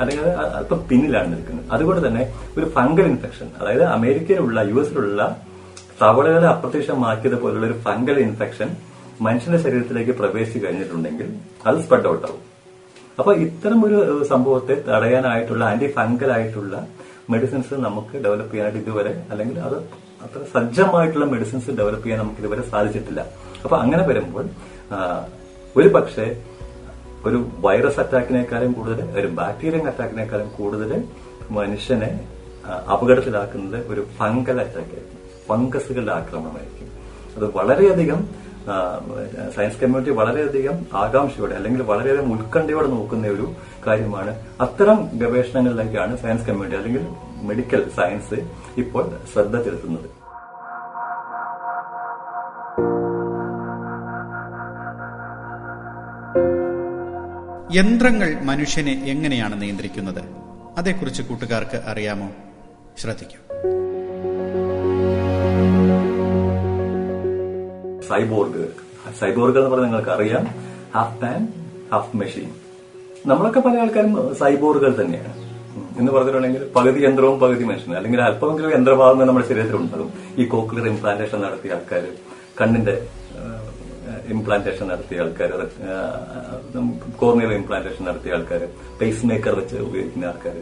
അല്ലെങ്കിൽ 0.00 0.26
അല്പം 0.58 0.88
പിന്നിലാണ് 0.88 1.32
നിൽക്കുന്നത്. 1.32 1.66
അതുകൊണ്ട് 1.72 2.06
തന്നെ 2.06 2.22
ഒരു 2.58 2.66
ഫംഗൽ 2.68 3.06
ഇൻഫെക്ഷൻ 3.06 3.48
അതായത് 3.60 3.84
അമേരിക്കയിലുള്ള 3.84 4.60
യു 4.60 4.74
എസിലുള്ള 4.74 5.36
തവളകളെ 6.02 6.46
അപ്രത്യക്ഷമാക്കിയത് 6.46 7.40
പോലുള്ള 7.40 7.66
ഒരു 7.66 7.78
ഫംഗൽ 7.86 8.20
ഇൻഫെക്ഷൻ 8.20 8.76
മനുഷ്യന്റെ 9.20 9.62
ശരീരത്തിലേക്ക് 9.62 10.10
പ്രവേശിച്ചു 10.10 10.66
കഴിഞ്ഞിട്ടുണ്ടെങ്കിൽ 10.66 11.34
അത് 11.66 11.78
സ്പ്രെഡ് 11.78 12.08
ഔട്ട് 12.08 12.26
ആവും. 12.26 12.42
അപ്പൊ 13.18 13.32
ഇത്തരം 13.34 13.80
ഒരു 13.86 14.24
സംഭവത്തെ 14.24 14.74
തടയാനായിട്ടുള്ള 14.88 15.64
ആന്റി 15.64 15.92
ഫംഗൽ 15.92 16.32
ആയിട്ടുള്ള 16.32 16.86
മെഡിസിൻസ് 17.32 17.74
നമുക്ക് 17.74 18.14
ഡെവലപ്പ് 18.24 18.52
ചെയ്യാനായിട്ട് 18.52 18.80
ഇതുവരെ 18.84 19.12
അല്ലെങ്കിൽ 19.30 19.58
അത് 19.60 19.76
അത്ര 20.24 20.40
സജ്ജമായിട്ടുള്ള 20.54 21.26
മെഡിസിൻസ് 21.26 21.70
ഡെവലപ്പ് 21.70 22.04
ചെയ്യാൻ 22.04 22.18
നമുക്ക് 22.22 22.40
ഇതുവരെ 22.40 22.62
സാധിച്ചിട്ടില്ല. 22.70 23.20
അപ്പൊ 23.64 23.76
അങ്ങനെ 23.76 24.02
വരുമ്പോൾ 24.06 24.44
ഒരു 25.76 25.88
പക്ഷേ 25.88 26.26
ഒരു 27.26 27.38
വൈറസ് 27.58 28.00
അറ്റാക്കിനേക്കാളും 28.00 28.72
കൂടുതൽ 28.72 29.00
ഒരു 29.20 29.26
ബാക്ടീരിയൻ 29.26 29.88
അറ്റാക്കിനേക്കാളും 29.88 30.48
കൂടുതൽ 30.58 31.04
മനുഷ്യനെ 31.50 32.10
അപകടത്തിലാക്കുന്നത് 32.92 33.92
ഒരു 33.92 34.06
ഫംഗൽ 34.18 34.60
അറ്റാക്ക് 34.60 34.94
ആയിരിക്കും. 34.96 35.18
ഫംഗസുകളുടെ 35.48 36.12
ആക്രമണമായിരിക്കും. 36.12 36.88
അത് 37.36 37.44
വളരെയധികം 37.56 38.50
സയൻസ് 39.56 39.78
കമ്മ്യൂണിറ്റി 39.80 40.10
വളരെയധികം 40.10 40.86
ആകാംക്ഷയോടെ 40.94 41.54
അല്ലെങ്കിൽ 41.54 41.82
വളരെയധികം 41.82 42.32
ഉത്കണ്ഠയോടെ 42.32 42.86
നോക്കുന്ന 42.86 43.26
ഒരു 43.26 43.46
കാര്യമാണ്. 43.86 44.46
അത്തരം 44.60 45.10
ഗവേഷണങ്ങളിലേക്കാണ് 45.14 46.16
സയൻസ് 46.16 46.46
കമ്മ്യൂണിറ്റി 46.46 46.76
അല്ലെങ്കിൽ 46.76 47.08
മെഡിക്കൽ 47.42 47.90
സയൻസ് 47.96 48.48
ഇപ്പോൾ 48.80 49.10
ശ്രദ്ധ 49.32 49.56
ചെലുത്തുന്നത്. 49.62 50.20
യന്ത്രങ്ങൾ 57.74 58.36
മനുഷ്യനെ 58.44 58.92
എങ്ങനെയാണ് 58.92 59.62
നിയന്ത്രിക്കുന്നത്? 59.62 60.22
അതേക്കുറിച്ച് 60.78 61.22
കൂട്ടുകാർക്ക് 61.22 61.82
അറിയാമോ? 61.86 62.28
ശ്രദ്ധിക്കൂ. 62.98 63.38
സൈബോർഗ് 68.08 68.68
സൈബോർഗ് 69.20 69.58
എന്ന് 69.58 69.70
പറഞ്ഞാൽ 69.70 69.86
നിങ്ങൾക്ക് 69.86 70.10
അറിയാം. 70.10 70.44
ഹാഫ് 70.94 71.24
മാൻ 71.24 71.48
ഹാഫ് 71.92 72.16
മെഷീൻ 72.16 72.50
നമ്മളൊക്കെ 73.28 73.60
പല 73.66 73.78
ആൾക്കാരും 73.82 74.12
സൈബോർഗുകൾ 74.40 74.92
തന്നെയാണ്. 75.00 75.32
എന്ന് 76.00 76.10
പറഞ്ഞിട്ടുണ്ടെങ്കിൽ 76.14 76.62
പകുതി 76.76 77.00
യന്ത്രവും 77.06 77.36
പകുതി 77.42 77.64
മനുഷ്യനും. 77.70 77.96
അല്ലെങ്കിൽ 78.00 78.20
അല്പമെങ്കിലും 78.26 78.70
യന്ത്രഭാഗങ്ങൾ 78.76 79.26
നമ്മുടെ 79.28 79.46
ശരീരത്തിൽ 79.50 79.76
ഉണ്ടാകും 79.82 80.10
ഈ 80.40 80.44
കോക്ലിയർ 80.52 80.86
ഇംപ്ലാന്റേഷൻ 80.92 81.38
നടത്തിയ 81.46 81.76
ആൾക്കാർ 81.76 82.04
കണ്ണിന്റെ 82.60 82.94
ഇംപ്ലാന്റേഷൻ 84.34 84.84
നടത്തിയ 84.92 85.22
ആൾക്കാർ 85.24 85.50
കോർണിയർ 87.22 87.52
ഇംപ്ലാന്റേഷൻ 87.60 88.02
നടത്തിയ 88.08 88.36
ആൾക്കാർ 88.36 88.62
പേസ് 89.00 89.26
മേക്കർ 89.30 89.54
വെച്ച് 89.60 89.76
ഉപയോഗിക്കുന്ന 89.88 90.26
ആൾക്കാർ 90.32 90.56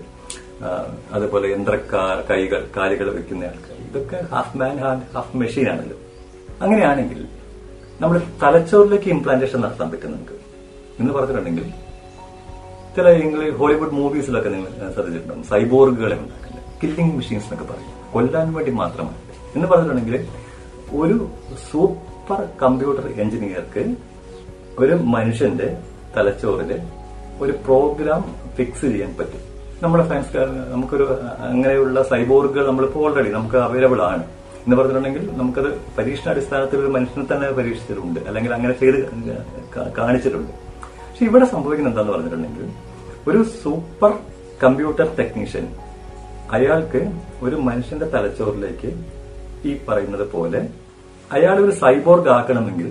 അതുപോലെ 1.17 1.47
യന്ത്രക്കാർ 1.55 2.17
കൈകൾ 2.31 2.63
കാലുകൾ 2.77 3.09
വെക്കുന്ന 3.17 3.51
ആൾക്കാർ 3.53 3.77
ഇതൊക്കെ 3.89 4.21
ഹാഫ് 4.35 4.57
മാൻ 4.61 4.79
ഹാഫ് 5.17 5.37
മെഷീൻ 5.43 5.67
ആണല്ലോ. 5.73 5.99
അങ്ങനെയാണെങ്കിൽ 6.65 7.21
നമ്മൾ 8.01 8.17
തലച്ചോറിലേക്ക് 8.43 9.11
ഇംപ്ലാന്റേഷൻ 9.17 9.61
നടത്താൻ 9.67 9.89
പറ്റും 9.93 10.13
നമുക്ക് 10.17 10.37
എന്ന് 11.01 11.13
പറഞ്ഞിട്ടുണ്ടെങ്കിൽ 11.17 11.67
ചില 12.99 13.09
ഇംഗ്ലീഷ് 13.09 13.55
ഹോളിവുഡ് 13.57 13.93
മൂവീസിലൊക്കെ 13.93 14.49
നിങ്ങൾ 14.49 14.71
ശ്രദ്ധിച്ചിട്ടുണ്ടാവും. 14.95 15.43
സൈബോർഗുകളെ 15.45 16.17
ഉണ്ടാക്കുന്നത് 16.17 16.63
കില്ലിംഗ് 16.83 17.15
മെഷീൻസ് 17.17 17.47
എന്നൊക്കെ 17.47 17.73
പറയും. 17.73 17.93
കൊല്ലാൻ 18.13 18.53
വേണ്ടി 18.55 18.73
മാത്രമാണ്. 18.73 19.17
എന്ന് 19.57 19.69
പറഞ്ഞിട്ടുണ്ടെങ്കിൽ 19.69 20.27
ഒരു 21.01 21.17
സൂപ്പർ 21.71 22.41
കമ്പ്യൂട്ടർ 22.63 23.07
എഞ്ചിനീയർക്ക് 23.21 23.83
ഒരു 24.79 24.95
മനുഷ്യന്റെ 25.15 25.69
തലച്ചോറിൽ 26.17 26.73
ഒരു 27.43 27.53
പ്രോഗ്രാം 27.53 28.23
ഫിക്സ് 28.57 28.81
ചെയ്യാൻ 28.81 29.17
പറ്റും. 29.19 29.43
നമ്മുടെ 29.83 30.05
സയൻസ് 30.09 30.37
നമുക്കൊരു 30.73 31.07
അങ്ങനെയുള്ള 31.39 32.03
സൈബോർഗുകൾ 32.03 32.67
നമ്മളിപ്പോൾ 32.67 33.05
ഓൾറെഡി 33.05 33.31
നമുക്ക് 33.31 33.57
അവൈലബിൾ 33.57 34.03
ആണ്. 34.03 34.25
എന്ന് 34.65 34.77
പറഞ്ഞിട്ടുണ്ടെങ്കിൽ 34.77 35.25
നമുക്കത് 35.37 35.71
പരീക്ഷണാടിസ്ഥാനത്തിൽ 35.99 36.81
ഒരു 36.81 36.93
മനുഷ്യനെ 36.97 37.27
തന്നെ 37.33 37.51
പരീക്ഷിച്ചിട്ടുണ്ട്. 37.51 38.21
അല്ലെങ്കിൽ 38.21 38.55
അങ്ങനെ 38.55 38.75
ചെയ്ത് 38.83 38.99
കാണിച്ചിട്ടുണ്ട്. 39.99 40.53
പക്ഷെ 41.09 41.25
ഇവിടെ 41.31 41.45
സംഭവിക്കുന്നത് 41.45 41.93
എന്താന്ന് 41.93 42.13
പറഞ്ഞിട്ടുണ്ടെങ്കിൽ 42.13 42.67
ഒരു 43.29 43.41
സൂപ്പർ 43.63 44.13
കമ്പ്യൂട്ടർ 44.63 45.07
ടെക്നീഷ്യൻ. 45.19 45.67
അയാൾക്ക് 46.57 47.01
ഒരു 47.43 47.57
മനുഷ്യന്റെ 47.69 48.07
തലച്ചോറിലേക്ക് 48.15 48.91
ഈ 49.69 49.73
പറയുന്നത് 49.89 50.27
പോലെ 50.33 50.61
അയാൾ 51.33 51.57
ഒരു 51.65 51.75
സൈബോർഗ് 51.83 52.31
ആക്കണമെങ്കിൽ 52.37 52.91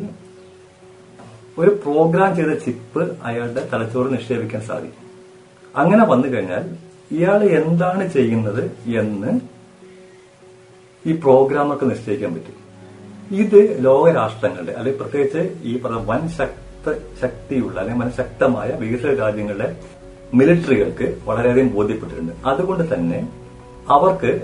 ഒരു 1.61 1.71
പ്രോഗ്രാം 1.83 2.31
ചെയ്ത 2.35 2.53
ചിപ്പ് 2.65 3.03
അയാളുടെ 3.23 3.61
തലച്ചോറ് 3.73 4.13
നിക്ഷേപിക്കാൻ 4.13 4.61
സാധിക്കും. 4.61 5.03
അങ്ങനെ 5.75 6.03
വന്നു 6.11 6.27
കഴിഞ്ഞാൽ 6.33 6.65
ഇയാൾ 7.17 7.41
എന്താണ് 7.59 8.03
ചെയ്യുന്നത് 8.13 8.63
എന്ന് 9.01 9.31
ഈ 11.05 11.13
പ്രോഗ്രാമൊക്കെ 11.23 11.85
നിശ്ചയിക്കാൻ 11.85 12.31
പറ്റും. 12.35 12.57
ഇത് 13.41 13.59
ലോകരാഷ്ട്രങ്ങളുടെ 13.85 14.73
അല്ലെങ്കിൽ 14.77 15.01
പ്രത്യേകിച്ച് 15.01 15.41
ഈ 15.69 15.81
പറഞ്ഞ 15.81 16.01
വൻ 16.11 16.21
ശക്ത 16.39 16.93
ശക്തിയുള്ള 17.21 17.77
അല്ലെങ്കിൽ 17.81 18.03
വൻ 18.03 18.11
ശക്തമായ 18.19 18.69
വികസിത 18.81 19.13
രാജ്യങ്ങളുടെ 19.23 19.67
മിലിറ്ററികൾക്ക് 20.33 21.17
വളരെയധികം 21.25 21.73
ബോധ്യപ്പെട്ടിട്ടുണ്ട്. 21.73 22.33
അതുകൊണ്ട് 22.45 22.93
തന്നെ 22.93 23.29
അവർക്ക് 23.89 24.41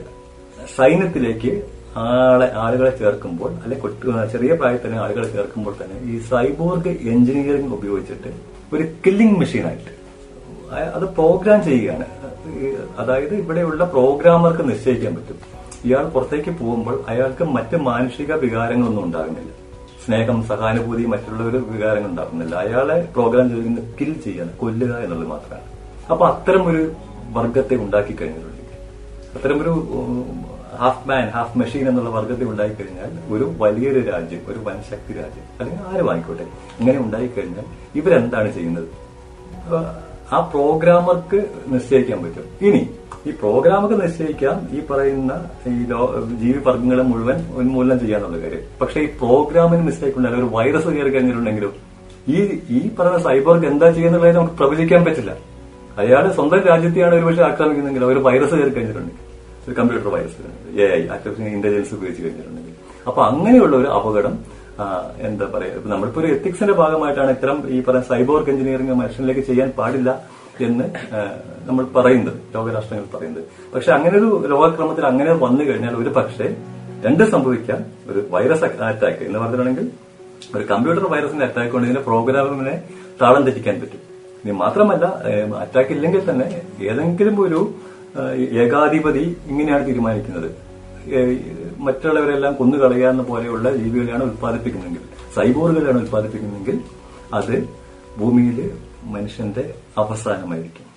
സൈന്യത്തിലേക്ക് 0.78 1.64
ആളെ 1.98 2.52
ആളുകളെ 2.56 2.98
ചേർക്കുമ്പോൾ 2.98 3.74
കുട്ടി- 3.74 4.26
ചെറിയ 4.26 4.54
പ്രായത്തിൽ 4.54 4.86
തന്നെ 4.86 5.00
ആളുകളെ 5.00 5.28
ചേർക്കുമ്പോൾ 5.28 5.76
തന്നെ 5.84 6.12
ഈ 6.12 6.20
സൈബോർഗ് 6.20 6.90
എഞ്ചിനീയറിംഗ് 6.90 7.74
ഉപയോഗിച്ചിട്ട് 7.74 8.34
ഒരു 8.76 8.84
കില്ലിംഗ് 9.06 9.40
മെഷീനായിട്ട് 9.40 10.04
അത് 10.74 11.04
പ്രോഗ്രാം 11.04 11.64
ചെയ്യുകയാണ്. 11.64 12.06
അതായത് 12.98 13.36
ഇവിടെയുള്ള 13.36 13.84
പ്രോഗ്രാമർക്ക് 13.84 14.70
നിശ്ചയിക്കാൻ 14.70 15.16
പറ്റും. 15.16 15.36
ഇയാൾ 15.86 16.10
പുറത്തേക്ക് 16.10 16.50
പോകുമ്പോൾ 16.50 17.04
അയാൾക്ക് 17.08 17.44
മറ്റ് 17.44 17.78
മാനുഷിക 17.78 18.34
വികാരങ്ങളൊന്നും 18.34 19.04
ഉണ്ടാകുന്നില്ല. 19.04 19.54
സ്നേഹം 20.06 20.44
സഹാനുഭൂതി 20.44 21.06
മറ്റുള്ളവർ 21.06 21.72
വികാരങ്ങൾ 21.74 22.10
ഉണ്ടാകുന്നില്ല. 22.10 22.56
അയാളെ 22.56 23.10
പ്രോഗ്രാം 23.14 23.50
ചെയ്യുന്ന 23.50 23.80
കിൽ 24.02 24.14
ചെയ്യാണ് 24.14 24.50
കൊല്ലുക 24.50 24.98
എന്നുള്ളത് 24.98 25.28
മാത്രമാണ്. 25.28 25.73
അപ്പൊ 26.12 26.24
അത്തരം 26.32 26.64
ഒരു 26.72 26.82
വർഗത്തെ 27.38 27.76
ഉണ്ടാക്കി 27.84 28.14
കഴിഞ്ഞിട്ടുണ്ട് 28.20 28.62
അത്തരം 29.36 29.58
ഒരു 29.64 29.74
ഹാഫ് 30.82 31.04
മാൻ 31.10 31.26
ഹാഫ് 31.36 31.58
മെഷീൻ 31.60 31.86
എന്നുള്ള 31.90 32.10
വർഗത്തെ 32.16 32.46
ഉണ്ടായി 32.52 32.74
കഴിഞ്ഞാൽ 32.80 33.12
ഒരു 33.34 33.46
വലിയൊരു 33.62 34.02
രാജ്യം 34.10 34.42
ഒരു 34.52 34.60
വൻശക്തി 34.68 35.14
രാജ്യം 35.20 35.46
അല്ലെങ്കിൽ 35.60 35.86
ആരും 35.92 36.10
ആയിക്കോട്ടെ 36.14 36.46
ഇങ്ങനെ 36.80 36.98
ഉണ്ടായി 37.06 37.30
കഴിഞ്ഞാൽ 37.36 37.66
ഇവരെന്താണ് 38.00 38.50
ചെയ്യുന്നത്? 38.58 38.90
ആ 40.34 40.38
പ്രോഗ്രാമർക്ക് 40.54 41.40
നിശ്ചയിക്കാൻ 41.74 42.20
പറ്റും. 42.26 42.46
ഇനി 42.68 42.82
ഈ 43.28 43.32
പ്രോഗ്രാമൊക്കെ 43.42 43.98
നിശ്ചയിക്കാം 44.04 44.58
ഈ 44.76 44.80
പറയുന്ന 44.90 45.34
ഈ 45.72 45.76
ജീവിവർഗങ്ങളെ 46.42 47.04
മുഴുവൻ 47.12 47.40
ഉന്മൂലനം 47.62 48.00
ചെയ്യാന്നുള്ള 48.04 48.38
കാര്യം. 48.44 48.64
പക്ഷെ 48.82 49.00
ഈ 49.06 49.10
പ്രോഗ്രാമിന് 49.22 49.84
മിസ്റ്റേക്ക് 49.90 50.18
ഉണ്ടായാലും 50.20 50.42
ഒരു 50.44 50.50
വൈറസ് 50.56 50.90
കയറി 50.96 51.12
കഴിഞ്ഞിട്ടുണ്ടെങ്കിലും 51.16 51.74
ഈ 52.36 52.38
ഈ 52.78 52.82
പറയുന്ന 52.98 53.22
സൈബർക്ക് 53.30 53.68
എന്താ 53.72 53.90
ചെയ്യുന്നുള്ളത് 53.98 54.38
നമുക്ക് 54.40 54.56
പ്രവചിക്കാൻ 54.62 55.02
പറ്റില്ല. 55.08 55.34
അയാൾ 56.02 56.26
സ്വന്തം 56.38 56.62
രാജ്യത്തെയാണ് 56.72 57.16
ഒരുപക്ഷെ 57.20 57.44
ആക്രമിക്കുന്നെങ്കിൽ 57.50 58.04
ഒരു 58.12 58.20
വൈറസ് 58.28 58.56
കയറി 58.60 58.72
കഴിഞ്ഞിട്ടുണ്ടെങ്കിൽ. 58.76 59.22
ഒരു 59.66 59.74
computer 59.80 60.10
virus 60.16 60.38
A 60.84 60.86
I 60.98 61.02
artificial 61.16 61.50
intelligence 61.58 61.94
ഉപയോഗിച്ച് 61.98 62.22
കഴിഞ്ഞിട്ടുണ്ടെങ്കിൽ. 62.24 62.76
അപ്പൊ 63.08 63.20
അങ്ങനെയുള്ള 63.30 63.76
ഒരു 63.82 63.90
അപകടം 63.98 64.36
എന്താ 65.28 65.46
പറയാ 65.56 65.74
ഇപ്പൊ 65.80 65.90
നമ്മളിപ്പോ 65.94 66.20
ഒരു 66.22 66.30
എത്തിക്സിന്റെ 66.36 66.74
ഭാഗമായിട്ടാണ് 66.80 67.32
ഇത്തരം 67.36 67.58
ഈ 67.74 67.80
പറയുന്ന 67.88 68.08
സൈബോർക്ക് 68.12 68.52
എഞ്ചിനീയറിംഗ് 68.54 68.96
മനുഷ്യനിലേക്ക് 69.02 69.44
ചെയ്യാൻ 69.50 69.70
പാടില്ല 69.80 70.10
എന്ന് 70.68 70.86
നമ്മൾ 71.68 71.84
പറയുന്നത് 71.98 72.40
ലോകരാഷ്ട്രങ്ങൾ 72.56 73.06
പറയുന്നത്. 73.16 73.44
പക്ഷെ 73.74 73.92
അങ്ങനെ 73.98 74.16
ഒരു 74.22 74.30
ലോകക്രമത്തിൽ 74.54 75.06
അങ്ങനെ 75.12 75.34
വന്നു 75.44 75.64
കഴിഞ്ഞാൽ 75.70 75.96
ഒരു 76.02 76.12
പക്ഷേ 76.18 76.48
രണ്ട് 77.06 77.24
സംഭവിക്കാം. 77.34 77.80
ഒരു 78.12 78.20
വൈറസ് 78.34 78.66
അറ്റാക്ക് 78.90 79.24
എന്ന് 79.28 79.40
പറഞ്ഞിട്ടുണ്ടെങ്കിൽ 79.40 79.88
ഒരു 80.56 80.64
കമ്പ്യൂട്ടർ 80.72 81.06
വൈറസിന്റെ 81.14 81.46
അറ്റാക്ക് 81.50 81.72
കൊണ്ട് 81.76 81.88
ഇതിന്റെ 81.88 82.04
പ്രോഗ്രാമിനെ 82.10 82.76
താളം 83.22 83.44
തെറ്റിക്കാൻ 83.48 83.76
പറ്റും. 83.84 84.02
മാത്രമല്ല 84.52 85.06
അറ്റാക്ക് 85.60 85.90
ഇല്ലെങ്കിൽ 85.90 86.30
തന്നെ 86.30 86.62
ഏതെങ്കിലും 86.84 87.42
ഒരു 87.42 87.74
ഏകാധിപതി 88.36 89.38
ഇങ്ങനെയാണ് 89.48 89.88
തീരുമാനിക്കുന്നത്. 89.88 90.56
മറ്റുള്ളവരെല്ലാം 91.78 92.54
മറ്റുള്ളവരെല്ലാം 92.54 92.54
കൊന്നുകളയാവുന്ന 92.54 93.24
പോലെയുള്ള 93.24 93.76
ജീവികളെയാണ് 93.76 94.24
ഉത്പാദിപ്പിക്കുന്നതെങ്കിൽ 94.24 95.02
സൈബോറുകളെയാണ് 95.36 96.02
ഉത്പാദിപ്പിക്കുന്നതെങ്കിൽ 96.02 96.80
അത് 97.34 97.70
ഭൂമിയിൽ 98.20 98.72
മനുഷ്യന്റെ 99.04 99.74
അവസാനമായിരിക്കും. 99.98 100.94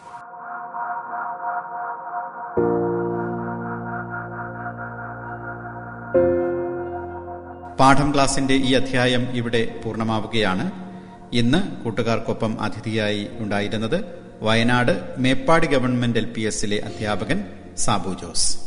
പാഠം 7.81 8.15
ക്ലാസിന്റെ 8.15 8.55
ഈ 8.55 8.75
അധ്യായം 8.75 9.29
ഇവിടെ 9.33 9.81
പൂർണമാവുകയാണ്. 9.85 10.86
ഇന്ന് 11.33 11.85
കൂട്ടുകാർക്കൊപ്പം 11.85 12.61
അതിഥിയായി 12.61 13.27
ഉണ്ടായിരുന്നത് 13.39 14.05
Wayanad 14.43 15.03
Meppadi 15.19 15.67
government 15.67 16.19
L 16.19 16.25
P 16.25 16.41
എസിലെ 16.41 16.83
അധ്യാപകൻ 16.87 17.45
സാബു 17.79 18.17
ജോസ്. 18.23 18.59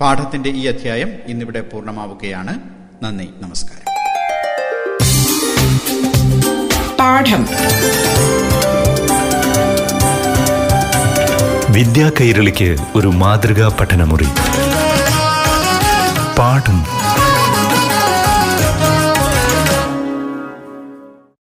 പാഠത്തിന്റെ 0.00 0.50
ഈ 0.50 0.66
അധ്യായം 0.66 1.12
ഇന്നിവിടെ 1.26 1.60
പൂർണമാവുകയാണ്. 1.60 2.58
നന്ദി 3.02 3.30
നമസ്കാരം. 3.40 3.94
പാഠം. 6.96 7.46
വിദ്യാ 11.72 12.10
കൈരളിക്ക് 12.20 12.76
ഒരു 12.94 13.08
മാതൃകാ 13.08 13.76
പഠനമുറി. 13.80 14.26
പാഠം. 16.38 17.03